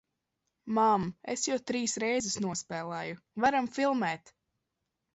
[0.77, 1.05] Mam,
[1.35, 4.39] es jau trīs reizes nospēlēju, varam filmēt!...